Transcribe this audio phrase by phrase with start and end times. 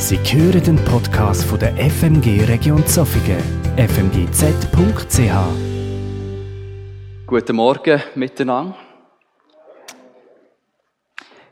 [0.00, 3.42] Sie hören den Podcast von der FMG Region Zofingen,
[3.76, 5.32] fmgz.ch.
[7.26, 8.76] Guten Morgen miteinander.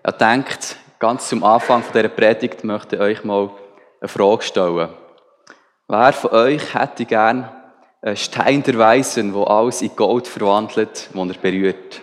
[0.07, 3.51] Ich denkt, ganz zum Anfang dieser Predigt möchte ich euch mal
[4.01, 4.91] eine Frage stellen.
[5.89, 7.51] Wer von euch hätte gern
[8.01, 12.01] einen Stein der Weisen, wo alles in Gold verwandelt, wo er berührt?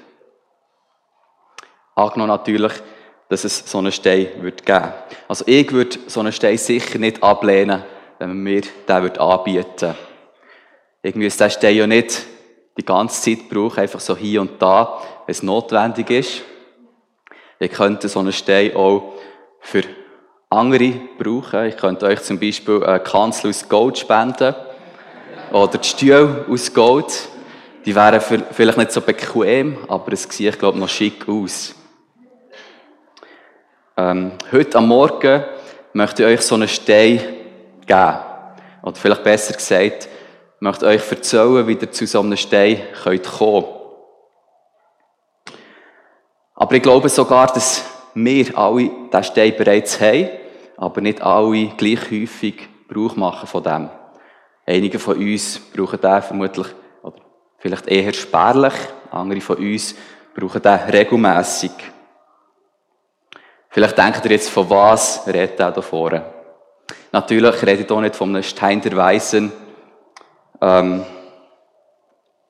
[1.96, 2.74] Angenommen natürlich,
[3.34, 4.94] dass es so einen Stein wird geben
[5.28, 7.82] Also ich würde so einen Stein sicher nicht ablehnen,
[8.20, 9.96] wenn man mir den anbieten würde.
[11.02, 12.28] Ich müsste diesen Stein ja nicht
[12.78, 16.44] die ganze Zeit brauchen, einfach so hier und da, wenn es notwendig ist.
[17.58, 19.16] Ich könnte so einen Stein auch
[19.62, 19.82] für
[20.52, 21.66] andere brauchen.
[21.66, 24.54] Ich könnte euch zum Beispiel eine Kanzel aus Gold spenden.
[25.52, 27.30] Oder die Stühle aus Gold.
[27.84, 31.74] Die wären vielleicht nicht so bequem, aber es sieht, ich glaube, noch schick aus.
[33.96, 35.44] Ähm, heute am Morgen
[35.94, 37.20] möchte ich euch so einen Stein
[37.86, 38.18] geben.
[38.82, 40.10] Oder vielleicht besser gesagt,
[40.60, 43.66] möchte euch erzählen, wie ihr zu so einem Stein könnt kommen
[46.56, 50.30] Aber ich glaube sogar, dass wir alle diesen Stein bereits haben,
[50.76, 53.90] aber nicht alle gleich häufig Gebrauch machen von dem.
[54.66, 56.68] Einige von uns brauchen den vermutlich,
[57.04, 57.22] oder
[57.60, 58.74] vielleicht eher spärlich,
[59.12, 59.94] andere von uns
[60.34, 61.93] brauchen den regelmässig.
[63.74, 66.24] Vielleicht denkt ihr jetzt, von was redet er da vorne?
[67.12, 69.52] Natürlich rede ich hier nicht von einem Stein der Weisen
[70.62, 71.04] ähm,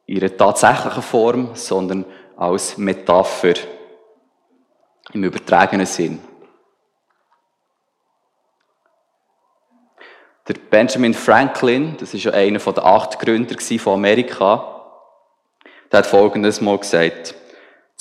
[0.06, 2.04] ihrer tatsächlichen Form, sondern
[2.36, 3.54] als Metapher
[5.14, 6.20] im übertragenen Sinn.
[10.46, 14.92] Der Benjamin Franklin, das ist ja einer der acht Gründer von Amerika,
[15.90, 17.34] der hat Folgendes mal gesagt.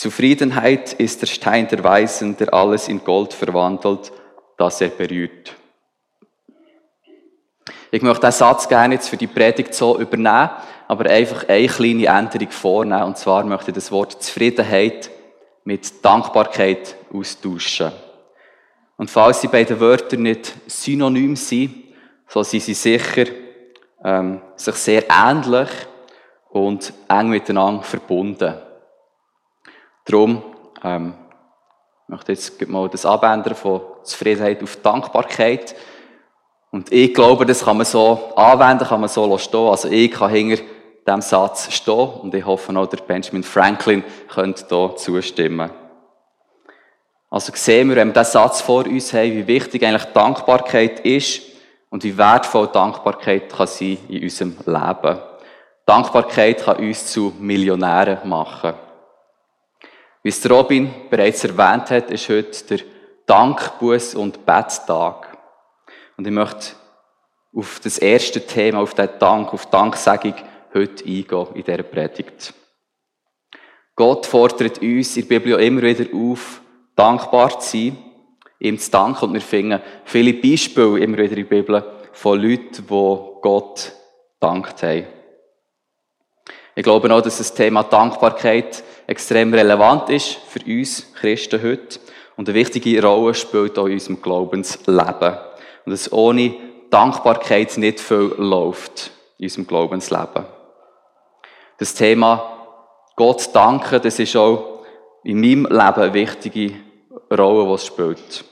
[0.03, 4.11] Zufriedenheit ist der Stein der Weisen, der alles in Gold verwandelt,
[4.57, 5.55] das er berührt.
[7.93, 10.51] Ich möchte diesen Satz gerne jetzt für die Predigt so übernehmen,
[10.89, 13.05] aber einfach eine kleine Änderung vornehmen.
[13.05, 15.09] Und zwar möchte ich das Wort Zufriedenheit
[15.63, 17.93] mit Dankbarkeit austauschen.
[18.97, 21.77] Und falls die beiden Wörter nicht synonym sind,
[22.27, 23.27] so sind sie sicher
[24.05, 25.69] ähm, sich sehr ähnlich
[26.51, 28.72] und eng miteinander verbunden.
[30.05, 30.43] Darum
[30.83, 31.15] ähm,
[32.09, 35.75] möchte ich jetzt mal das abändern von Zufriedenheit auf Dankbarkeit.
[36.71, 39.69] Und ich glaube, das kann man so anwenden, kann man so stehen.
[39.69, 40.63] Also ich kann hinter
[41.07, 45.71] diesem Satz stehen und ich hoffe auch, der Benjamin Franklin könnte hier zustimmen.
[47.31, 51.43] Also sehen wir, wenn wir diesen Satz vor uns haben, wie wichtig eigentlich Dankbarkeit ist
[51.89, 55.19] und wie wertvoll Dankbarkeit kann sein in unserem Leben.
[55.87, 58.75] Dankbarkeit kann uns zu Millionären machen.
[60.23, 62.87] Wie es Robin bereits erwähnt hat, ist heute der
[63.27, 65.37] Dankbuß- und Betttag.
[66.17, 66.77] Und ich möchte
[67.55, 70.35] auf das erste Thema, auf den Dank, auf Danksagung
[70.75, 72.55] heute eingehen in dieser Predigt.
[73.97, 76.63] Gott fordert uns in der Bibel immer wieder auf,
[76.95, 77.99] dankbar zu sein,
[78.59, 79.27] ihm zu danken.
[79.27, 83.93] Und wir finden viele Beispiele immer wieder in der Bibel von Leuten, die Gott
[84.41, 85.07] dankt haben.
[86.75, 92.01] Ich glaube auch, dass das Thema Dankbarkeit extrem relevant ist für uns Christen heute
[92.37, 95.39] und eine wichtige Rolle spielt auch in unserem Glaubensleben.
[95.85, 96.55] Und dass ohne
[96.91, 100.45] Dankbarkeit nicht viel läuft in unserem Glaubensleben.
[101.79, 102.53] Das Thema
[103.17, 104.85] Gott danken, das ist auch
[105.25, 106.75] in meinem Leben eine wichtige
[107.31, 108.45] Rolle, die es spielt.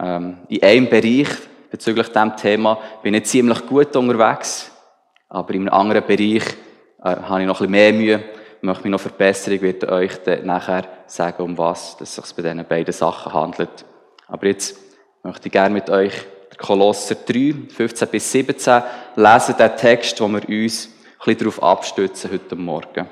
[0.00, 1.28] Ähm, in einem Bereich
[1.70, 4.70] bezüglich diesem Thema bin ich ziemlich gut unterwegs,
[5.28, 6.44] aber in einem anderen Bereich
[7.02, 8.24] äh, habe ich noch ein bisschen mehr Mühe,
[8.64, 9.54] möchte mich noch verbessern.
[9.54, 13.84] Ich werde euch dann nachher sagen, um was es sich bei diesen beiden Sachen handelt.
[14.26, 14.76] Aber jetzt
[15.22, 16.12] möchte ich gerne mit euch
[16.56, 18.82] Kolosser 3, 15 bis 17
[19.16, 23.08] lesen, den Text, wo wir uns ein bisschen darauf abstützen heute Morgen.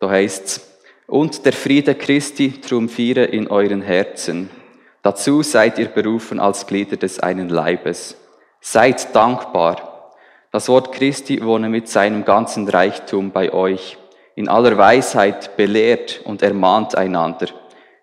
[0.00, 0.68] Da heißt es,
[1.06, 4.50] und der Friede Christi triumphiere in euren Herzen.
[5.02, 8.16] Dazu seid ihr berufen als Glieder des einen Leibes.
[8.60, 9.87] Seid dankbar.
[10.50, 13.98] Das Wort Christi wohne mit seinem ganzen Reichtum bei euch.
[14.34, 17.48] In aller Weisheit belehrt und ermahnt einander.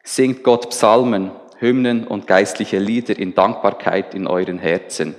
[0.04, 5.16] Singt Gott Psalmen, Hymnen und geistliche Lieder in Dankbarkeit in euren Herzen.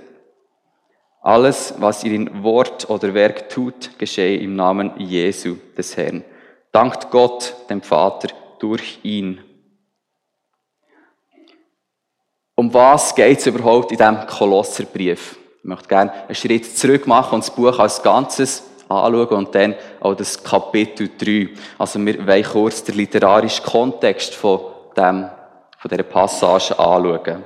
[1.21, 6.23] Alles, was ihr in Wort oder Werk tut, geschehe im Namen Jesu des Herrn.
[6.71, 8.29] Dankt Gott, dem Vater,
[8.61, 9.41] durch ihn.
[12.55, 15.37] Um was geht es überhaupt in diesem Kolosserbrief?
[15.67, 19.75] Ich möchte gerne einen Schritt zurück machen und das Buch als Ganzes anschauen und dann
[19.99, 21.49] auch das Kapitel 3.
[21.77, 24.61] Also wir wollen kurz den literarischen Kontext von
[24.97, 25.29] dem,
[25.77, 27.43] von dieser Passage anschauen.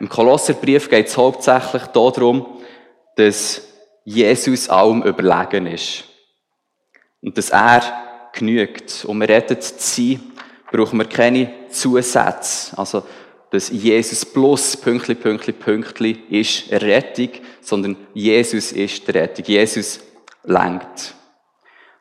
[0.00, 2.44] Im Kolosserbrief geht es hauptsächlich darum,
[3.14, 3.62] dass
[4.04, 6.02] Jesus allem überlegen ist.
[7.22, 7.82] Und dass er
[8.32, 9.04] genügt.
[9.04, 10.20] Um rettet zu sein,
[10.72, 12.76] brauchen wir keine Zusätze.
[12.76, 13.04] Also,
[13.50, 17.30] dass Jesus plus Pünktli, Pünktli, Pünktli ist Rettung,
[17.60, 19.44] sondern Jesus ist die Rettung.
[19.46, 20.00] Jesus
[20.44, 21.14] lenkt.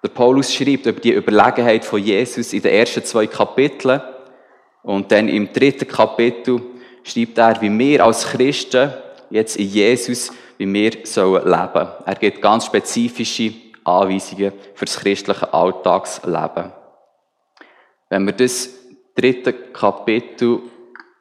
[0.03, 4.01] Der Paulus schreibt über die Überlegenheit von Jesus in den ersten zwei Kapiteln
[4.83, 6.61] und dann im dritten Kapitel
[7.03, 8.93] schreibt er, wie wir als Christen
[9.29, 11.87] jetzt in Jesus, wie wir sollen leben.
[12.05, 13.53] Er gibt ganz spezifische
[13.83, 16.71] Anweisungen für das christliche Alltagsleben.
[18.09, 18.69] Wenn wir das
[19.15, 20.61] dritte Kapitel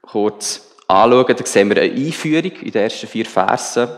[0.06, 3.88] kurz anschauen, dann sehen wir eine Einführung in den ersten vier Versen.
[3.88, 3.96] Wir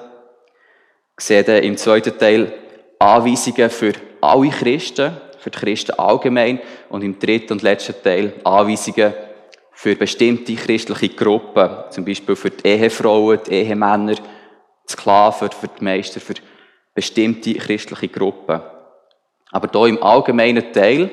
[1.19, 2.53] sehen dann im zweiten Teil
[2.99, 9.15] Anweisungen für alle Christen, für die Christen allgemein und im dritten und letzten Teil Anweisungen
[9.73, 14.23] für bestimmte christliche Gruppen, zum Beispiel für die Ehefrauen, die Ehemänner, die
[14.89, 16.35] Sklaven, für die Meister, für
[16.95, 18.61] bestimmte christliche Gruppen.
[19.53, 21.11] Aber hier im allgemeinen Teil,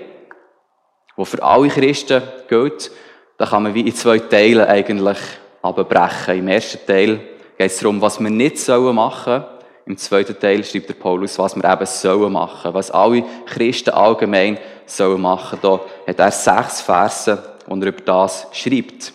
[1.16, 2.90] wo für alle Christen gilt,
[3.38, 5.18] da kann man wie in zwei Teile eigentlich
[5.62, 6.40] abbrechen.
[6.40, 7.20] Im ersten Teil
[7.58, 9.46] geht es darum, was wir nicht machen sollen.
[9.86, 14.58] Im zweiten Teil schreibt der Paulus, was wir eben sollen machen, was alle Christen allgemein
[14.86, 15.60] sollen machen.
[15.62, 17.38] Da hat er sechs Verse,
[17.68, 19.14] wo er über das schreibt.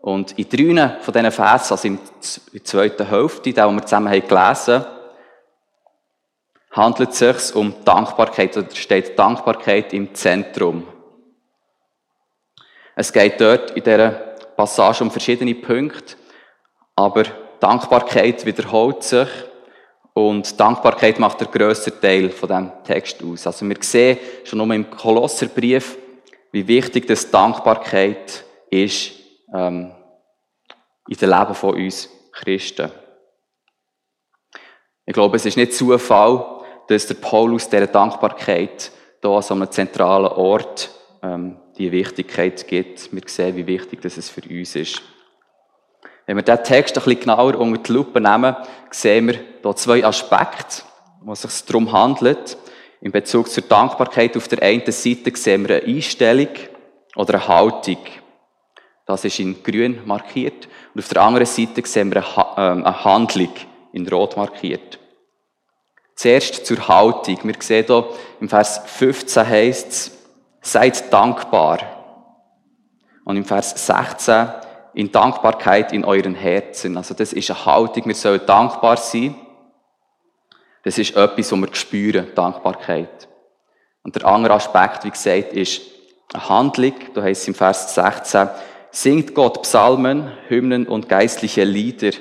[0.00, 1.98] Und in drei von diesen Versen, also in
[2.54, 4.84] der zweiten Hälfte, den wir zusammen haben gelesen
[6.70, 10.86] handelt es sich um Dankbarkeit, oder steht Dankbarkeit im Zentrum.
[13.00, 16.16] Es geht dort in dieser Passage um verschiedene Punkte,
[16.94, 17.24] aber
[17.58, 19.28] Dankbarkeit wiederholt sich
[20.12, 23.46] und Dankbarkeit macht der grösste Teil von dem Text aus.
[23.46, 25.96] Also wir sehen schon nur im Kolosserbrief,
[26.52, 29.12] wie wichtig das Dankbarkeit ist
[29.54, 29.92] ähm,
[31.08, 32.92] in dem Leben von uns Christen.
[35.06, 38.92] Ich glaube, es ist nicht Zufall, dass der Paulus dieser Dankbarkeit
[39.22, 40.90] hier an so einem zentralen Ort
[41.22, 43.12] ähm, die Wichtigkeit gibt.
[43.12, 45.02] Wir sehen, wie wichtig das für uns ist.
[46.26, 48.54] Wenn wir diesen Text ein bisschen genauer unter die Lupe nehmen,
[48.90, 50.82] sehen wir hier zwei Aspekte,
[51.22, 52.56] wo es sich darum handelt.
[53.00, 56.50] In Bezug zur Dankbarkeit auf der einen Seite sehen wir eine Einstellung
[57.16, 57.98] oder eine Haltung.
[59.06, 60.68] Das ist in grün markiert.
[60.94, 62.22] Und auf der anderen Seite sehen wir
[62.58, 63.52] ähm, eine Handlung
[63.92, 64.98] in rot markiert.
[66.14, 67.38] Zuerst zur Haltung.
[67.42, 68.08] Wir sehen hier
[68.40, 70.19] im Vers 15 heißt es,
[70.60, 71.78] seid dankbar.
[73.24, 74.48] Und im Vers 16,
[74.94, 76.96] in Dankbarkeit in euren Herzen.
[76.96, 79.34] Also das ist eine Haltung, wir sollen dankbar sein.
[80.82, 83.28] Das ist etwas, was wir spüren, Dankbarkeit.
[84.02, 85.82] Und der andere Aspekt, wie gesagt, ist
[86.32, 86.94] eine Handlung.
[87.14, 88.48] Da heißt es im Vers 16,
[88.90, 92.12] singt Gott Psalmen, Hymnen und geistliche Lieder.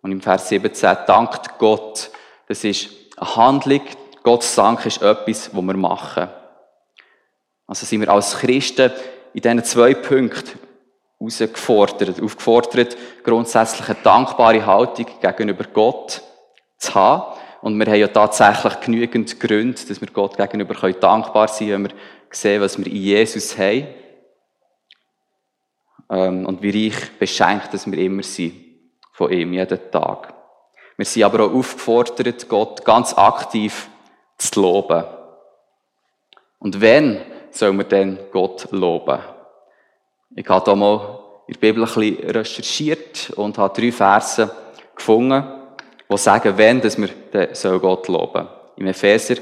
[0.00, 2.10] Und im Vers 17, dankt Gott.
[2.46, 3.82] Das ist eine Handlung.
[4.22, 6.28] Gottes Dank ist etwas, was wir machen.
[7.68, 8.90] Also sind wir als Christen
[9.34, 10.58] in diesen zwei Punkten
[11.20, 16.22] herausgefordert, aufgefordert, grundsätzlich eine dankbare Haltung gegenüber Gott
[16.78, 17.38] zu haben.
[17.60, 21.90] Und wir haben ja tatsächlich genügend Gründe, dass wir Gott gegenüber dankbar sein können, wenn
[21.90, 21.96] wir
[22.30, 23.88] sehen, was wir in Jesus haben.
[26.10, 28.54] Ähm, und wie reich beschenkt, dass wir immer sind
[29.12, 30.32] von ihm, jeden Tag.
[30.96, 33.90] Wir sind aber auch aufgefordert, Gott ganz aktiv
[34.38, 35.04] zu loben.
[36.60, 39.18] Und wenn sollen wir denn Gott loben?
[40.36, 44.50] Ich habe da mal in der Bibel ein bisschen recherchiert und habe drei Verse
[44.94, 45.44] gefunden,
[46.10, 48.48] die sagen, wenn, dass wir den Gott loben sollen.
[48.76, 49.36] Im Epheser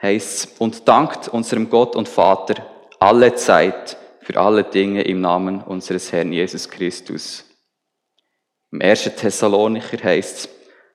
[0.00, 2.54] heißt es, und dankt unserem Gott und Vater
[2.98, 7.44] alle Zeit für alle Dinge im Namen unseres Herrn Jesus Christus.
[8.70, 9.04] Im 1.
[9.16, 10.48] Thessalonicher heißt es,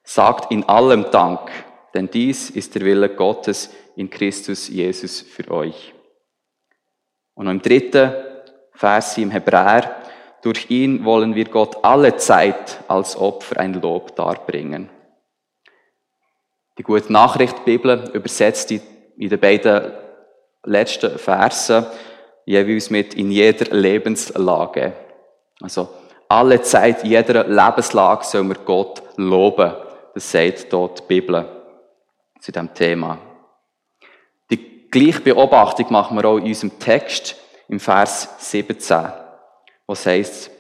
[0.04, 1.50] sagt in allem Dank,
[1.94, 5.94] denn dies ist der Wille Gottes in Christus Jesus für euch.
[7.36, 8.14] Und im dritten
[8.74, 9.96] Vers im Hebräer,
[10.42, 14.90] durch ihn wollen wir Gott alle Zeit als Opfer ein Lob darbringen.
[16.78, 18.82] Die gute Nachricht Bibel übersetzt die
[19.18, 19.94] in den beiden
[20.64, 21.86] letzten Versen
[22.46, 24.94] jeweils mit in jeder Lebenslage.
[25.62, 25.90] Also
[26.28, 29.74] alle Zeit, in jeder Lebenslage sollen wir Gott loben.
[30.14, 31.46] Das sagt dort die Bibel
[32.40, 33.18] zu diesem Thema.
[34.94, 37.36] Gleiche Beobachtung machen wir auch in unserem Text
[37.68, 39.08] im Vers 17,
[39.88, 40.52] wo es heißt,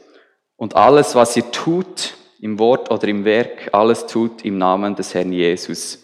[0.57, 5.13] und alles, was ihr tut, im Wort oder im Werk, alles tut im Namen des
[5.13, 5.99] Herrn Jesus,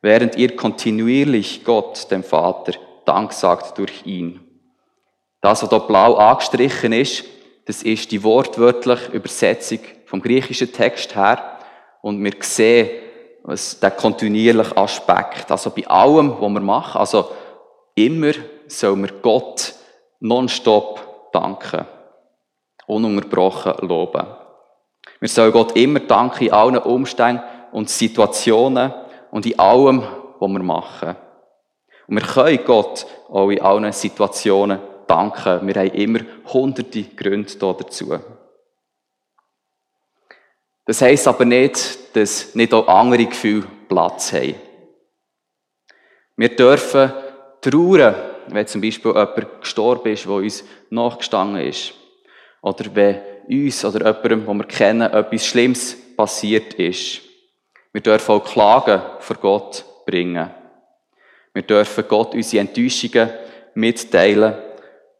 [0.00, 2.72] während ihr kontinuierlich Gott, dem Vater,
[3.04, 4.40] Dank sagt durch ihn.
[5.42, 7.24] Das, was hier blau angestrichen ist,
[7.66, 11.58] Das ist die wortwörtliche Übersetzung vom griechischen Text her.
[12.00, 12.88] Und wir sehen,
[13.42, 17.28] was der kontinuierliche Aspekt, also bei allem, was wir machen, also
[17.96, 18.32] immer
[18.68, 19.74] sollen wir Gott
[20.20, 21.84] nonstop danken.
[22.86, 24.26] Ununterbrochen loben.
[25.18, 28.92] Wir sollen Gott immer danken in allen Umständen und Situationen
[29.30, 30.02] und in allem,
[30.38, 31.16] was wir machen.
[32.06, 35.66] Und wir können Gott auch in allen Situationen danken.
[35.66, 36.20] Wir haben immer
[36.52, 38.18] hunderte Gründe dazu.
[40.84, 44.54] Das heisst aber nicht, dass nicht auch andere Gefühle Platz haben.
[46.36, 47.12] Wir dürfen
[47.70, 48.14] trauern,
[48.48, 51.94] wenn zum Beispiel jemand gestorben ist, der uns nachgestanden ist.
[52.62, 57.20] Oder wenn uns oder jemandem, den wir kennen, etwas Schlimmes passiert ist.
[57.92, 60.50] Wir dürfen auch Klagen vor Gott bringen.
[61.54, 63.30] Wir dürfen Gott unsere Enttäuschungen
[63.74, 64.54] mitteilen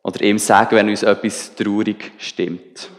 [0.02, 2.90] oder ihm sagen, wenn uns etwas traurig stimmt.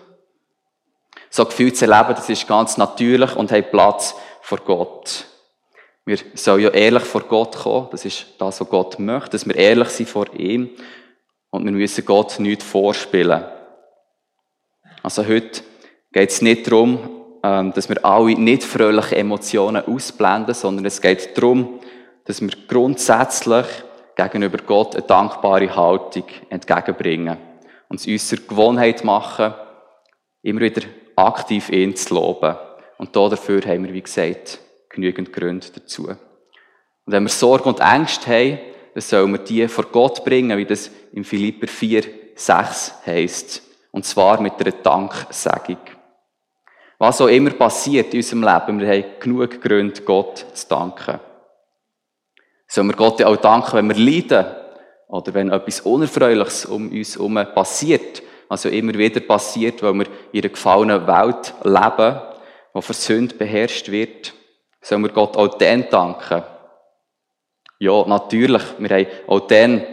[1.29, 5.25] So Gefühl zu erleben, das ist ganz natürlich und hat Platz vor Gott.
[6.07, 7.89] Wir sollen ja ehrlich vor Gott kommen.
[7.91, 10.69] Das ist das, was Gott möchte, dass wir ehrlich sind vor ihm.
[11.49, 13.43] Und wir müssen Gott nichts vorspielen.
[15.03, 15.63] Also heute
[16.13, 17.09] geht es nicht darum,
[17.43, 21.81] ähm, dass wir alle nicht fröhliche Emotionen ausblenden, sondern es geht darum,
[22.23, 23.65] dass wir grundsätzlich
[24.15, 27.37] gegenüber Gott eine dankbare Haltung entgegenbringen.
[27.89, 29.53] Und es uns zur Gewohnheit machen,
[30.41, 30.83] immer wieder
[31.17, 32.55] aktiv ihn zu loben.
[32.97, 34.61] Und dafür haben wir, wie gesagt,
[34.97, 36.07] genügend Gründe dazu.
[36.07, 36.17] Und
[37.05, 38.59] wenn wir Sorge und Ängste haben,
[38.93, 42.03] dann sollen wir die vor Gott bringen, wie das im Philipper 4,
[42.35, 43.61] 6 heisst.
[43.91, 45.77] Und zwar mit einer Danksagung.
[46.97, 51.19] Was auch immer passiert in unserem Leben, wir haben genug Gründe, Gott zu danken.
[52.67, 54.45] Sollen wir Gott auch danken, wenn wir leiden
[55.07, 60.41] oder wenn etwas Unerfreuliches um uns herum passiert, also immer wieder passiert, weil wir in
[60.41, 62.21] einer gefallenen Welt leben,
[62.75, 64.33] die von Sünde beherrscht wird,
[64.87, 66.43] sollen wir Gott auch dann danken.
[67.79, 69.85] Ja, natürlich, wir haben auch dann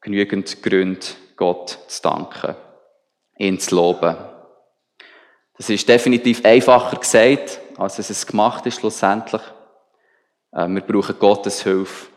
[0.00, 1.06] genügend Gründe,
[1.36, 2.56] Gott zu danken,
[3.38, 4.16] ihn zu loben.
[5.56, 9.42] Das ist definitiv einfacher gesagt, als es gemacht ist schlussendlich.
[10.52, 12.08] Äh, wir brauchen Gottes Hilfe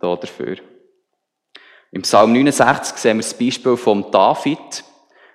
[0.00, 0.56] dafür.
[1.90, 4.84] Im Psalm 69 sehen wir das Beispiel von David.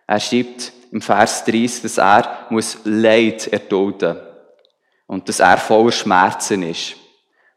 [0.05, 4.28] Er schreibt im Vers 30, dass er muss Leid erdulden muss
[5.09, 6.95] und dass er voller Schmerzen ist.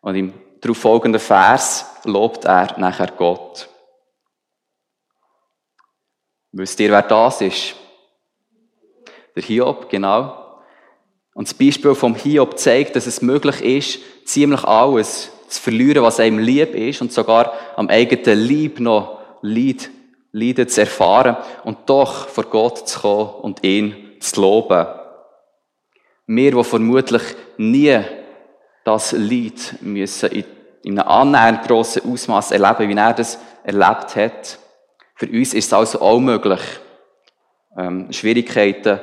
[0.00, 0.32] Und im
[0.62, 3.68] darauf folgenden Vers lobt er nachher Gott.
[6.52, 7.74] Wisst ihr, wer das ist?
[9.36, 10.62] Der Hiob, genau.
[11.34, 16.20] Und das Beispiel vom Hiob zeigt, dass es möglich ist, ziemlich alles zu verlieren, was
[16.20, 19.90] einem lieb ist und sogar am eigenen Lieb noch Leid,
[20.32, 25.01] Leiden zu erfahren und doch vor Gott zu kommen und ihn zu loben.
[26.26, 27.22] Wir, die vermutlich
[27.56, 28.00] nie
[28.84, 30.44] das Leid müssen
[30.84, 34.58] in einem annähernd grossen Ausmaß erleben, wie er das erlebt hat.
[35.14, 36.60] Für uns ist es also auch möglich,
[37.76, 39.00] ähm, Schwierigkeiten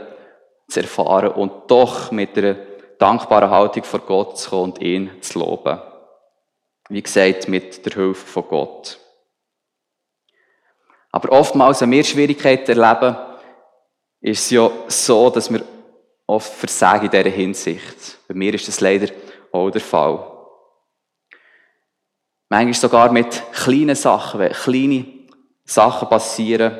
[0.68, 2.56] zu erfahren und doch mit einer
[2.98, 5.80] dankbaren Haltung vor Gott zu kommen und ihn zu loben.
[6.90, 9.00] Wie gesagt, mit der Hilfe von Gott.
[11.12, 13.16] Aber oftmals, wenn wir Schwierigkeiten erleben,
[14.22, 15.62] ist es ja so, dass wir
[16.30, 18.20] oft versagen in dieser Hinsicht.
[18.28, 19.12] Bei mir ist das leider
[19.52, 20.32] auch der Fall.
[22.50, 25.06] Manchmal sogar mit kleinen Sachen, wenn kleine
[25.66, 26.78] Sachen passieren,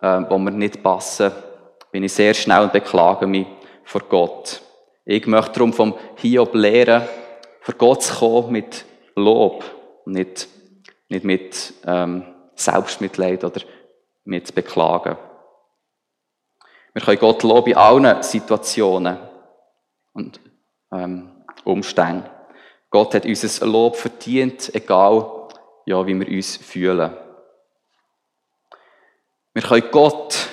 [0.00, 1.32] äh, die mir nicht passen,
[1.90, 3.46] bin ich sehr schnell und beklage mich
[3.84, 4.62] vor Gott.
[5.04, 7.02] Ich möchte darum vom Hiob lehren,
[7.60, 8.84] vor Gott zu kommen mit
[9.16, 9.64] Lob,
[10.04, 10.48] nicht,
[11.08, 13.60] nicht mit ähm, Selbstmitleid oder
[14.24, 15.16] mit Beklagen.
[16.94, 19.18] Wir können Gott loben in allen Situationen
[20.12, 20.40] und
[20.92, 21.30] ähm,
[21.64, 22.28] Umständen.
[22.90, 25.48] Gott hat unser Lob verdient, egal
[25.86, 27.16] ja, wie wir uns fühlen.
[29.54, 30.48] Wir können Gott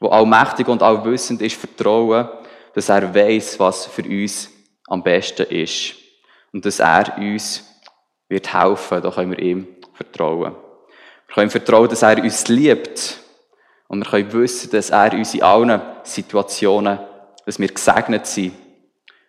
[0.00, 2.28] wo allmächtig und allwissend ist, vertrauen,
[2.74, 4.50] dass er weiß, was für uns
[4.86, 5.94] am besten ist.
[6.52, 7.64] Und dass er uns
[8.28, 10.54] wird helfen, da können wir ihm vertrauen.
[11.26, 13.20] Wir können vertrauen, dass er uns liebt.
[13.90, 17.00] Und wir können wissen, dass er uns in allen Situationen,
[17.44, 18.54] dass wir gesegnet sind.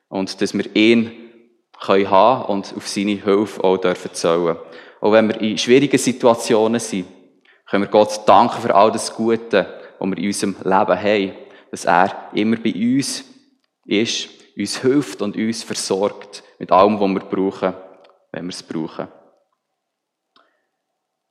[0.07, 1.11] Und dass wir ihn
[1.79, 4.55] können haben und auf seine Hilfe auch dürfen zählen.
[4.99, 7.07] Auch wenn wir in schwierigen Situationen sind,
[7.67, 11.31] können wir Gott danken für all das Gute, die wir in unserem Leben haben,
[11.71, 13.23] dass er immer bei uns
[13.85, 17.73] ist, uns hilft und uns versorgt mit allem, was wir brauchen,
[18.31, 19.07] wenn wir es brauchen.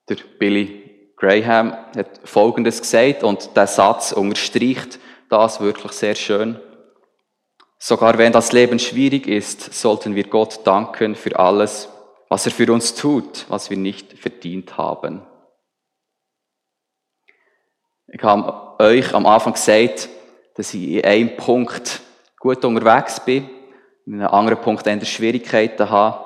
[0.09, 0.90] Der Billy
[1.21, 4.99] Graham hat Folgendes gesagt und der Satz unterstreicht
[5.29, 6.59] das wirklich sehr schön.
[7.79, 11.89] Sogar wenn das Leben schwierig ist, sollten wir Gott danken für alles,
[12.29, 15.23] was er für uns tut, was wir nicht verdient haben.
[18.09, 20.09] Ich habe euch am Anfang gesagt,
[20.55, 22.00] dass ich in einem Punkt
[22.39, 23.49] gut unterwegs bin,
[24.07, 26.25] in einem anderen Punkt eher Schwierigkeiten habe.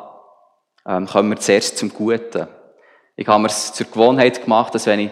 [0.86, 2.46] Ähm, kommen wir zuerst zum Guten.
[3.16, 5.10] Ich habe mir es zur Gewohnheit gemacht, dass wenn ich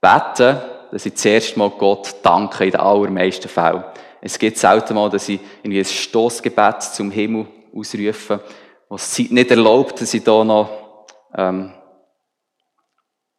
[0.00, 3.84] bete, dass ich zuerst mal Gott danke, in den allermeisten Fällen.
[4.20, 8.40] Es gibt selten mal, dass ich in ein Stoßgebet zum Himmel ausrufe,
[8.88, 11.72] was Zeit nicht erlaubt, dass ich da noch ähm,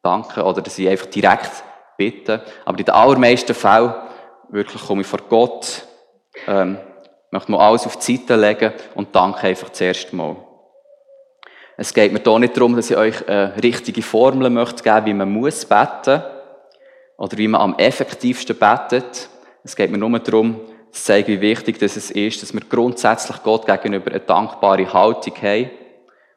[0.02, 1.52] danke oder dass ich einfach direkt
[1.98, 2.44] bitte.
[2.66, 3.94] Aber in den allermeisten Fällen
[4.50, 5.86] wirklich komme ich vor Gott,
[6.48, 6.78] ähm,
[7.32, 10.36] möchte mal alles auf die Seite legen und danke einfach zuerst mal.
[11.82, 15.34] Es geht mir hier nicht darum, dass ich euch eine richtige Formel möchte wie man
[15.34, 16.22] muss beten
[17.18, 19.30] oder wie man am effektivsten betet.
[19.64, 20.60] Es geht mir nur darum,
[20.92, 25.72] zu zeigen, wie wichtig das ist, dass wir grundsätzlich Gott gegenüber eine dankbare Haltung haben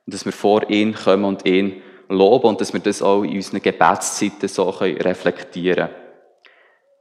[0.07, 3.35] und dass wir vor ihn kommen und ihn loben und dass wir das auch in
[3.35, 5.95] unseren Gebetszeiten so reflektieren können.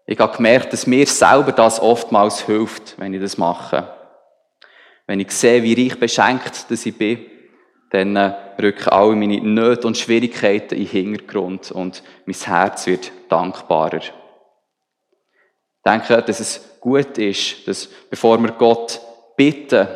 [0.06, 3.88] Ich habe gemerkt, dass mir selber das oftmals hilft, wenn ich das mache.
[5.08, 7.28] Wenn ich sehe, wie reich beschenkt dass ich bin,
[7.94, 13.12] dann äh, rücken alle meine Nöte und Schwierigkeiten in den Hintergrund und mein Herz wird
[13.30, 14.00] dankbarer.
[14.00, 14.12] Ich
[15.86, 19.00] denke, dass es gut ist, dass bevor wir Gott
[19.38, 19.88] bitten,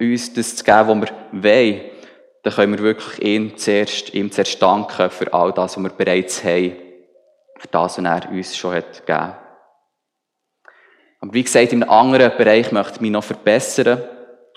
[0.00, 1.80] uns das zu geben, was wir wollen,
[2.42, 6.42] dann können wir wirklich ihm zuerst, ihm zuerst danken für all das, was wir bereits
[6.42, 6.76] haben
[7.58, 9.34] für das, was er uns schon hat gegeben.
[11.20, 14.02] Aber wie gesagt, in einem anderen Bereich möchte ich mich noch verbessern.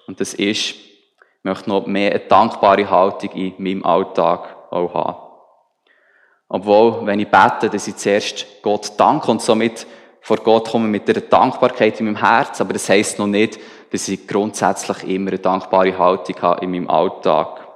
[0.07, 0.75] Und das ist,
[1.39, 5.17] ich möchte noch mehr eine dankbare Haltung in meinem Alltag auch haben.
[6.50, 9.88] Obwohl, wenn ich bete, dass ich zuerst Gott danke und somit
[10.22, 13.60] vor Gott komme mit einer Dankbarkeit in meinem Herz, aber das heisst noch nicht,
[13.91, 17.67] dass ich grundsätzlich immer eine dankbare Haltung habe in meinem Alltag.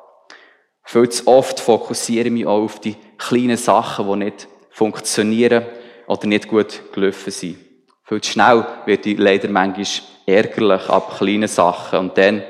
[0.84, 5.66] Viel zu oft fokussiere ich mich auch auf die kleinen Sachen, die nicht funktionieren
[6.08, 7.58] oder nicht gut gelaufen sind.
[8.04, 9.86] Viel zu schnell wird ich leider manchmal
[10.26, 12.44] ärgerlich ab kleinen Sachen und dann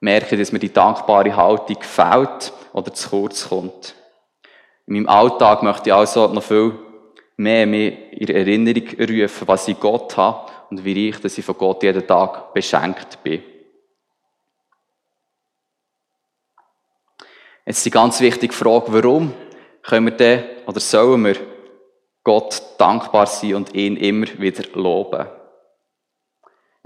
[0.00, 3.94] merke ich, dass mir die dankbare Haltung fehlt oder zu kurz kommt.
[4.86, 6.74] In meinem Alltag möchte ich also noch viel
[7.36, 11.56] mehr mir in Erinnerung rufen, was ich Gott habe und wie reich, dass ich von
[11.56, 13.42] Gott jeden Tag beschenkt bin.
[17.64, 19.32] Jetzt die ganz wichtige Frage, warum
[19.82, 21.36] können wir denn oder sollen wir
[22.22, 25.26] Gott dankbar sein und ihn immer wieder loben.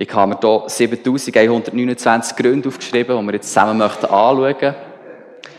[0.02, 4.74] Ich habe mir hier 7129 Gründe aufgeschrieben, die wir jetzt zusammen möchten anschauen.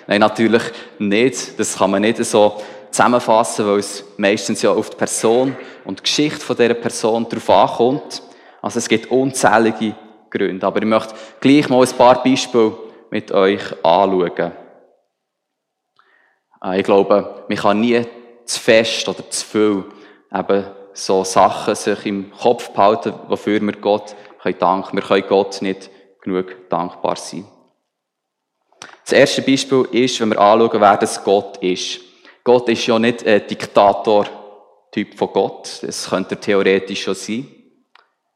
[0.07, 0.63] Nein, natürlich
[0.97, 1.59] nicht.
[1.59, 6.03] Das kann man nicht so zusammenfassen, weil es meistens ja auf die Person und die
[6.03, 8.23] Geschichte dieser Person darauf ankommt.
[8.63, 9.95] Also es gibt unzählige
[10.31, 10.65] Gründe.
[10.65, 12.75] Aber ich möchte gleich mal ein paar Beispiele
[13.11, 14.53] mit euch anschauen.
[16.63, 18.01] Äh, ich glaube, man kann nie
[18.45, 19.83] zu fest oder zu viel
[20.33, 24.97] eben so Sachen sich im Kopf behalten, wofür wir Gott können danken.
[24.97, 25.89] Wir können Gott nicht
[26.21, 27.45] genug dankbar sein.
[29.03, 31.99] Das erste Beispiel ist, wenn wir anschauen, wer das Gott ist.
[32.43, 35.79] Gott ist ja nicht ein Diktator-Typ von Gott.
[35.83, 37.47] Das könnte theoretisch schon sein.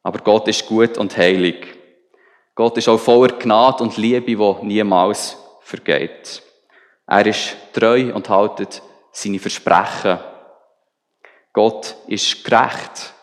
[0.03, 1.67] Aber Gott ist gut und heilig.
[2.53, 6.43] Gott ist auch voller Gnade und Liebe, die niemals vergeht.
[7.07, 10.19] Er ist treu und haltet seine Versprechen.
[11.51, 13.14] Gott ist gerecht.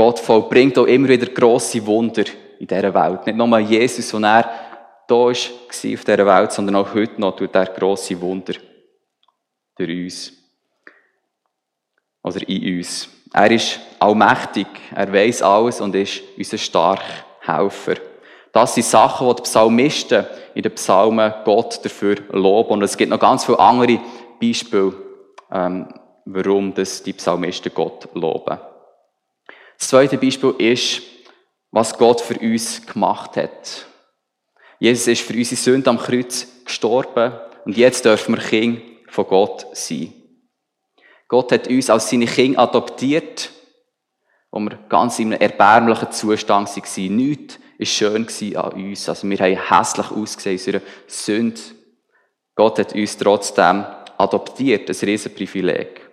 [0.00, 2.24] Gott vollbringt auch immer wieder grosse Wunder
[2.58, 3.26] in dieser Welt.
[3.26, 4.44] Nicht nur Jesus, als er
[5.06, 8.54] da war auf dieser Welt, sondern auch heute noch tut er grosse Wunder
[9.76, 10.32] durch uns.
[12.22, 13.10] Oder in uns.
[13.34, 17.04] Er ist allmächtig, er weiß alles und ist unser starker
[17.40, 17.96] Helfer.
[18.52, 22.70] Das sind Sachen, die die Psalmisten in den Psalmen Gott dafür loben.
[22.70, 24.00] Und es gibt noch ganz viele andere
[24.40, 24.94] Beispiele,
[25.52, 25.92] ähm,
[26.24, 28.69] warum die Psalmisten Gott loben.
[29.80, 31.00] Das zweite Beispiel ist,
[31.70, 33.86] was Gott für uns gemacht hat.
[34.78, 37.32] Jesus ist für unsere Sünde am Kreuz gestorben
[37.64, 40.12] und jetzt dürfen wir Kinder von Gott sein.
[41.28, 43.50] Gott hat uns als seine Kinder adoptiert,
[44.50, 47.16] wo wir ganz in einem erbärmlichen Zustand waren.
[47.16, 49.08] Nichts war schön an uns.
[49.08, 51.60] Also wir haben hässlich ausgesehen in unserer Sünde.
[52.54, 53.86] Gott hat uns trotzdem
[54.18, 56.09] adoptiert, ein Riesenprivileg.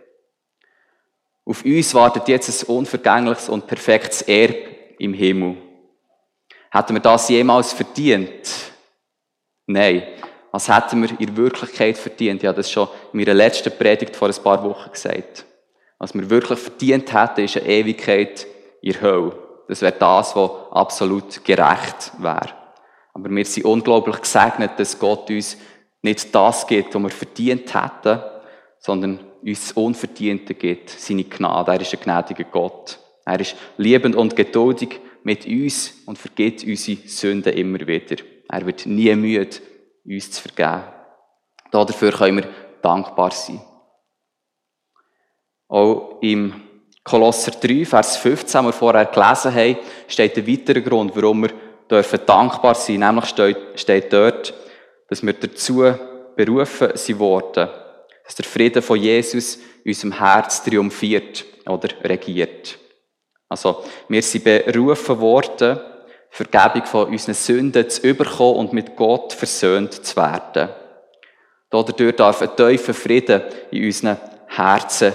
[1.48, 4.56] Auf uns wartet jetzt ein unvergängliches und perfektes Erb
[5.00, 5.56] im Himmel.
[6.70, 8.74] Hätten wir das jemals verdient?
[9.66, 10.04] Nein.
[10.52, 12.44] als hätten wir in Wirklichkeit verdient.
[12.44, 15.46] Ich habe das schon in meiner letzten Predigt vor ein paar Wochen gesagt.
[16.00, 18.46] Was wir wirklich verdient hätten, ist eine Ewigkeit
[18.82, 19.36] in der Hölle.
[19.70, 22.50] Das wäre das, was absolut gerecht wäre.
[23.14, 25.58] Aber wir sind unglaublich gesegnet, dass Gott uns
[26.02, 28.22] nicht das gibt, was wir verdient hätten,
[28.80, 31.72] sondern uns Unverdiente gibt, seine Gnade.
[31.72, 33.00] Er ist ein gnädiger Gott.
[33.26, 38.18] Er ist liebend und geduldig mit uns und vergibt unsere Sünden immer wieder.
[38.50, 39.58] Er wird nie müde,
[40.06, 40.84] uns zu vergeben.
[41.72, 42.50] Dafür können wir
[42.82, 43.62] dankbar sein.
[45.70, 46.62] Auch im
[47.04, 51.52] Kolosser 3, Vers 15, wir vorher gelesen haben, steht ein weiterer Grund, warum wir
[51.90, 53.00] dürfen dankbar sein.
[53.00, 54.54] Nämlich steht, steht dort,
[55.10, 55.94] dass wir dazu
[56.36, 57.70] berufen sind worden,
[58.28, 62.78] dass der Frieden von Jesus in unserem Herz triumphiert oder regiert.
[63.48, 65.80] Also, wir sind berufen worden,
[66.30, 70.70] Vergebung von unseren Sünden zu überkommen und mit Gott versöhnt zu werden.
[71.70, 75.14] Dadurch darf ein tiefer Frieden in unseren Herzen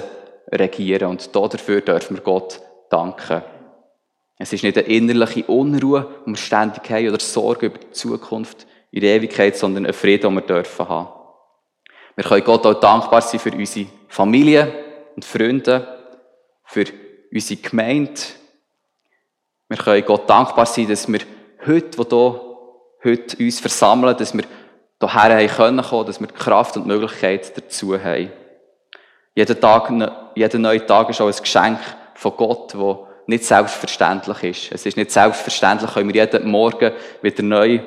[0.51, 3.43] regieren und dafür dürfen wir Gott danken.
[4.39, 9.57] Es ist nicht eine innerliche Unruhe, haben oder Sorge über die Zukunft in der Ewigkeit,
[9.57, 11.22] sondern ein Frieden, den wir dürfen haben.
[12.17, 14.73] Wir können Gott auch dankbar sein für unsere Familie
[15.17, 15.87] und Freunde,
[16.65, 16.85] für
[17.33, 18.21] unsere Gemeinde,
[19.73, 21.21] wir können Gott dankbar sein, dass wir
[21.67, 22.05] heute, wo
[23.03, 24.45] hier, heute uns versammeln, dass wir
[25.01, 28.31] hierher können kommen, dass wir die Kraft und die Möglichkeit dazu haben.
[29.35, 29.91] Jeder Tag,
[30.35, 31.79] jeder neue Tag ist auch ein Geschenk
[32.15, 32.97] von Gott, das
[33.27, 34.73] nicht selbstverständlich ist.
[34.73, 37.81] Es ist nicht selbstverständlich, können wir jeden Morgen wieder neu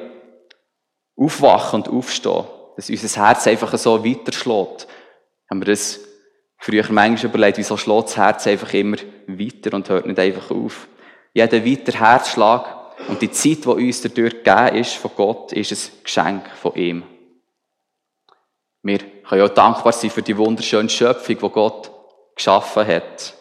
[1.15, 2.45] aufwachen und aufstehen.
[2.75, 4.88] Dass unser Herz einfach so weiterschlägt.
[5.49, 5.99] Haben wir das
[6.57, 10.88] früher manchmal überlegt, wieso schlägt das Herz einfach immer weiter und hört nicht einfach auf
[11.33, 16.03] jeder weitere Herzschlag und die Zeit, die uns dadurch gegeben ist von Gott, ist ein
[16.03, 17.03] Geschenk von ihm.
[18.81, 21.91] Wir können auch dankbar sein für die wunderschöne Schöpfung, die Gott
[22.35, 23.33] geschaffen hat.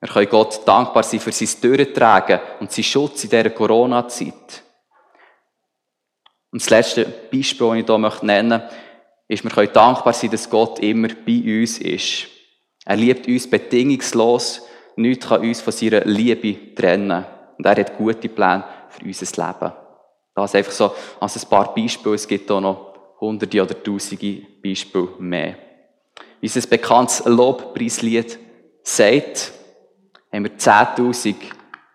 [0.00, 4.62] Wir können Gott dankbar sein für sein Durchtragen und sein Schutz in dieser Corona-Zeit.
[6.50, 8.74] Und das letzte Beispiel, das ich hier nennen möchte,
[9.28, 12.28] ist, wir können dankbar sein, dass Gott immer bei uns ist.
[12.84, 14.62] Er liebt uns bedingungslos
[14.96, 17.24] Nichts kann uns von seiner Liebe trennen.
[17.58, 19.72] Und er hat gute Pläne für unser Leben.
[20.34, 22.14] Das einfach so als ein paar Beispiele.
[22.14, 25.56] Es gibt auch noch hunderte oder tausende Beispiele mehr.
[26.40, 28.38] Wie es ein bekanntes Lobpreislied
[28.82, 29.52] sagt,
[30.32, 31.34] haben wir 10.000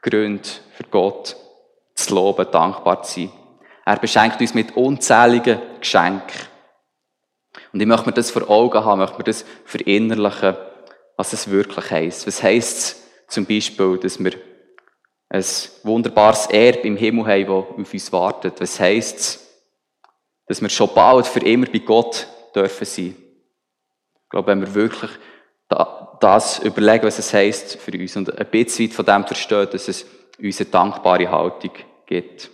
[0.02, 1.36] Gründe für Gott
[1.96, 3.32] zu loben, dankbar zu sein.
[3.86, 6.48] Er beschenkt uns mit unzähligen Geschenken.
[7.74, 10.56] Und ich möchte mir das vor Augen haben, möchte mir das verinnerlichen,
[11.17, 12.28] was es wirklich heisst.
[12.28, 14.34] Was heisst es zum Beispiel, dass wir
[15.30, 15.46] ein
[15.84, 18.62] wunderbares Erbe im Himmel haben, das auf uns wartet?
[18.62, 19.48] Was heisst es,
[20.48, 23.15] dass wir schon bald für immer bei Gott dürfen sein?
[23.15, 25.12] Ich glaube, wenn wir wirklich
[26.20, 29.88] das überlegen, was es heisst für uns und ein bisschen weit von dem verstehen, dass
[29.88, 30.06] es
[30.39, 31.72] unsere dankbare Haltung
[32.06, 32.50] gibt.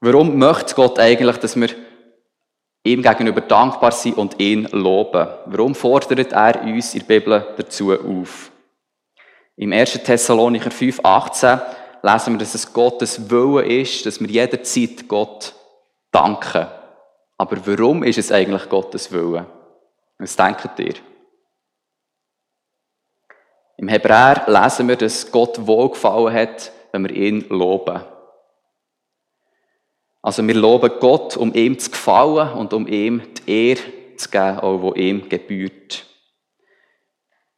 [0.00, 1.68] Warum möchte Gott eigentlich, dass wir
[2.82, 5.28] ihm gegenüber dankbar sein und ihn loben.
[5.46, 8.50] Warum fordert er uns in der Bibel dazu auf?
[9.56, 10.02] Im 1.
[10.02, 11.60] Thessalonicher 5,18
[12.02, 15.54] lesen wir, dass es Gottes Wille ist, dass wir jederzeit Gott
[16.10, 16.66] danken.
[17.36, 19.44] Aber warum ist es eigentlich Gottes Wille?
[20.18, 20.94] Was denkt ihr?
[23.76, 28.00] Im Hebräer lesen wir, dass Gott wohlgefallen hat, wenn wir ihn loben.
[30.22, 33.80] Also wir loben Gott, um ihm zu gefallen und um ihm die Ehre
[34.16, 36.04] zu geben, auch wo ihm gebührt.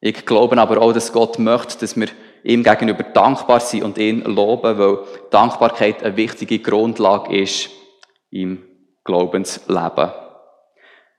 [0.00, 2.08] Ich glaube aber auch, dass Gott möchte, dass wir
[2.44, 4.98] ihm gegenüber dankbar sind und ihn loben, weil
[5.30, 7.70] Dankbarkeit eine wichtige Grundlage ist
[8.30, 8.62] im
[9.04, 10.10] Glaubensleben.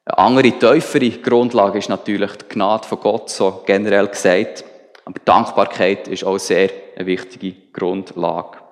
[0.05, 4.65] Eine andere, tiefere Grundlage ist natürlich die Gnade von Gott, so generell gesagt.
[5.05, 8.62] Aber Dankbarkeit ist auch sehr eine wichtige Grundlage.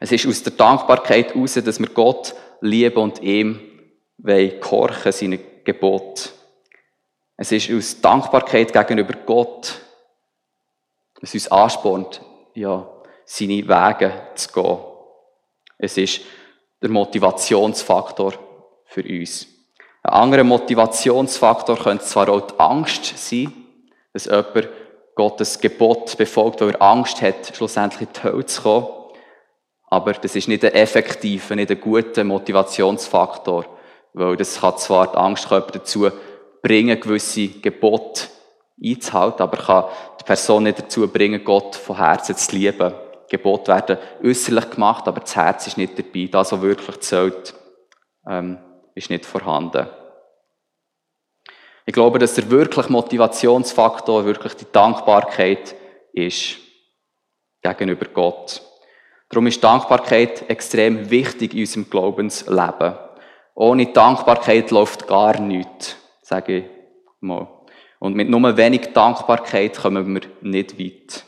[0.00, 3.60] Es ist aus der Dankbarkeit heraus, dass wir Gott lieben und ihm
[4.18, 6.32] gehorchen, seine Gebot.
[7.36, 9.74] Es ist aus Dankbarkeit gegenüber Gott,
[11.20, 12.20] was uns anspornt,
[12.54, 12.88] ja,
[13.24, 14.78] seine Wege zu gehen.
[15.78, 16.20] Es ist
[16.80, 18.34] der Motivationsfaktor
[18.86, 19.46] für uns.
[20.02, 23.52] Ein anderer Motivationsfaktor könnte zwar auch die Angst sein,
[24.12, 24.68] dass jemand
[25.14, 28.86] Gottes Gebot befolgt, weil er Angst hat, schlussendlich in die Hölle zu kommen.
[29.96, 33.64] Aber das ist nicht ein effektiver, nicht ein guter Motivationsfaktor.
[34.12, 36.10] Weil das kann zwar die Angst dazu
[36.60, 38.24] bringen, gewisse Gebote
[38.82, 39.84] einzuhalten, aber kann
[40.20, 42.92] die Person nicht dazu bringen, Gott von Herzen zu lieben
[43.28, 46.28] Gebote werden äußerlich gemacht, aber das Herz ist nicht dabei.
[46.30, 47.54] Das, was wirklich zählt,
[48.28, 48.58] ähm,
[48.94, 49.88] ist nicht vorhanden.
[51.86, 55.74] Ich glaube, dass der wirkliche Motivationsfaktor wirklich die Dankbarkeit
[56.12, 56.58] ist
[57.62, 58.62] gegenüber Gott.
[59.28, 62.94] Darum ist Dankbarkeit extrem wichtig in unserem Glaubensleben.
[63.54, 66.64] Ohne Dankbarkeit läuft gar nichts, sage ich
[67.20, 67.48] mal.
[67.98, 71.24] Und mit nur wenig Dankbarkeit kommen wir nicht weit.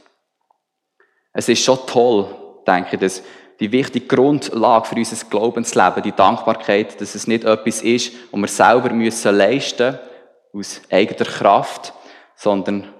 [1.33, 2.27] Es ist schon toll,
[2.67, 3.23] denke ich, dass
[3.61, 8.49] die wichtige Grundlage für unser Glaubensleben, die Dankbarkeit, dass es nicht etwas ist, was wir
[8.49, 9.99] selber müssen leisten
[10.53, 11.93] aus eigener Kraft,
[12.37, 12.93] sondern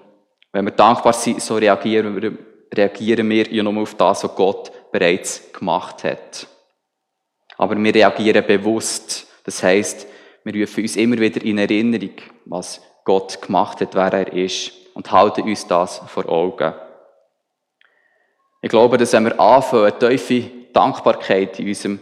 [0.53, 2.37] wenn wir dankbar sind, so reagieren wir,
[2.75, 6.47] reagieren wir ja nur auf das, was Gott bereits gemacht hat.
[7.57, 9.27] Aber wir reagieren bewusst.
[9.45, 10.07] Das heißt,
[10.45, 12.15] wir rufen uns immer wieder in Erinnerung,
[12.47, 16.75] was Gott gemacht hat, wer er ist, und halten uns das vor Augen.
[18.61, 22.01] Ich glaube, dass wenn wir anfangen, eine tiefe Dankbarkeit in unserem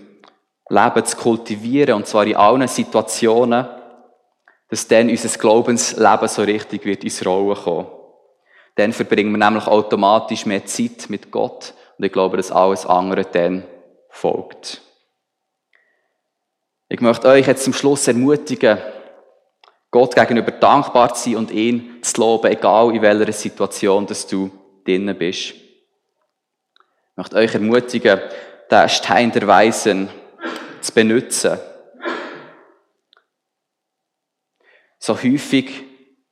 [0.68, 3.68] Leben zu kultivieren, und zwar in allen Situationen,
[4.68, 7.86] dass dann unser Glaubensleben so richtig wird ins Rollen kommen.
[8.74, 13.24] Dann verbringen wir nämlich automatisch mehr Zeit mit Gott und ich glaube, dass alles andere
[13.24, 13.64] dann
[14.10, 14.82] folgt.
[16.88, 18.78] Ich möchte euch jetzt zum Schluss ermutigen,
[19.90, 24.50] Gott gegenüber dankbar zu sein und ihn zu loben, egal in welcher Situation dass du
[24.84, 25.54] drinnen bist.
[25.54, 28.20] Ich möchte euch ermutigen,
[28.70, 30.08] den Stein der Weisen
[30.80, 31.58] zu benutzen.
[34.98, 35.84] So häufig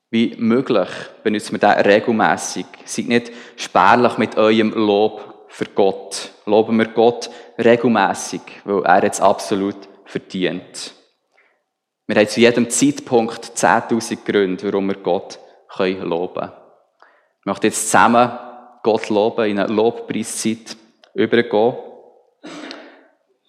[0.09, 0.89] wie möglich
[1.23, 2.65] benutzen wir den regelmäßig.
[2.85, 6.31] Seid nicht spärlich mit eurem Lob für Gott.
[6.45, 10.93] Loben wir Gott regelmäßig, weil er jetzt absolut verdient.
[12.07, 15.39] Wir haben zu jedem Zeitpunkt 10.000 Gründe, warum wir Gott
[15.79, 16.51] loben können.
[17.39, 18.37] Ich möchte jetzt zusammen
[18.83, 20.75] Gott loben, in eine Lobpreiszeit
[21.13, 21.75] übergehen.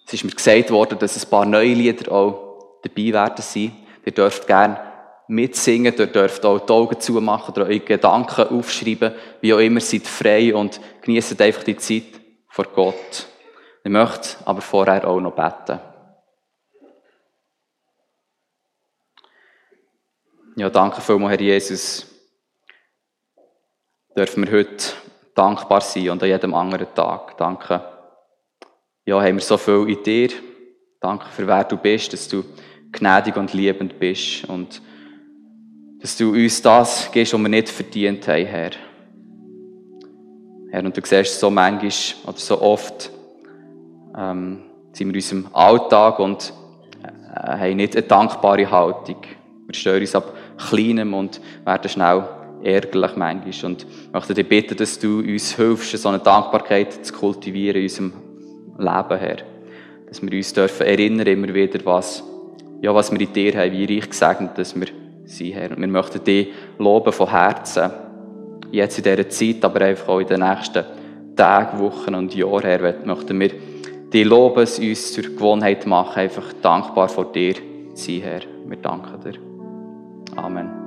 [0.05, 3.75] Es ist mir gesagt worden, dass ein paar neue Lieder auch dabei werden sein.
[4.05, 4.79] Ihr dürft gerne
[5.27, 10.07] mitsingen, ihr dürft auch die Augen zumachen oder eure Gedanken aufschreiben, wie auch immer, seid
[10.07, 13.27] frei und genießt einfach die Zeit vor Gott.
[13.83, 15.79] Ich möchte aber vorher auch noch beten.
[20.55, 22.07] Ja, danke vielmals, Herr Jesus.
[24.15, 24.93] Dürfen wir heute
[25.35, 27.37] dankbar sein und an jedem anderen Tag.
[27.37, 27.81] Danke.
[29.05, 30.29] Ja, haben wir so viel in dir.
[30.99, 32.43] Danke für wer du bist, dass du
[32.91, 34.81] gnädig und liebend bist und
[35.99, 38.71] dass du uns das gibst, was wir nicht verdient haben, Herr.
[40.69, 41.91] Herr, und du siehst so manchmal
[42.25, 43.09] oder so oft,
[44.15, 46.53] ähm, sind wir in unserem Alltag und
[47.03, 49.17] äh, haben nicht eine dankbare Haltung.
[49.65, 50.33] Wir stören uns ab
[50.69, 52.23] Kleinem und werden schnell
[52.63, 53.71] ärgerlich manchmal.
[53.71, 57.83] Und ich möchte dich bitten, dass du uns hilfst, so eine Dankbarkeit zu kultivieren in
[57.83, 58.13] unserem
[58.77, 59.37] Leben, Herr.
[60.07, 62.23] Dass wir uns dürfen erinnern immer wieder, was,
[62.81, 64.87] ja, was wir in dir haben, wie reich gesegnet, dass wir
[65.27, 65.71] sind, Herr.
[65.71, 67.91] Und wir möchten dich loben von Herzen.
[68.71, 70.83] Jetzt in dieser Zeit, aber einfach auch in den nächsten
[71.35, 73.51] Tagen, Wochen und Jahren, Herr, möchten wir
[74.11, 77.61] dich loben, es uns zur Gewohnheit machen, einfach dankbar vor dir zu
[77.93, 78.41] sein, Herr.
[78.65, 79.39] Wir danken dir.
[80.35, 80.86] Amen.